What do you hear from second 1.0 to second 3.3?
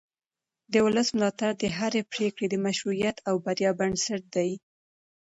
ملاتړ د هرې پرېکړې د مشروعیت